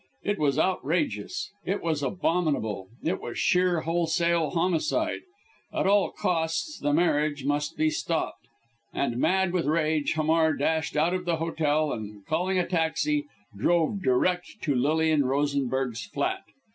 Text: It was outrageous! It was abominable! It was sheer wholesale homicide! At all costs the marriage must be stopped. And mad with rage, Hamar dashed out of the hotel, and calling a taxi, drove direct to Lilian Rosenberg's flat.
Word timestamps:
It 0.23 0.39
was 0.39 0.57
outrageous! 0.57 1.51
It 1.63 1.83
was 1.83 2.01
abominable! 2.01 2.87
It 3.03 3.21
was 3.21 3.37
sheer 3.37 3.81
wholesale 3.81 4.49
homicide! 4.49 5.19
At 5.71 5.85
all 5.85 6.09
costs 6.09 6.79
the 6.79 6.91
marriage 6.91 7.45
must 7.45 7.77
be 7.77 7.91
stopped. 7.91 8.47
And 8.91 9.17
mad 9.17 9.53
with 9.53 9.67
rage, 9.67 10.13
Hamar 10.13 10.53
dashed 10.53 10.97
out 10.97 11.13
of 11.13 11.25
the 11.25 11.35
hotel, 11.35 11.91
and 11.93 12.25
calling 12.25 12.57
a 12.57 12.65
taxi, 12.65 13.27
drove 13.55 14.01
direct 14.01 14.47
to 14.63 14.73
Lilian 14.73 15.23
Rosenberg's 15.25 16.03
flat. 16.03 16.45